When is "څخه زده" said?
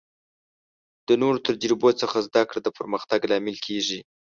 2.01-2.43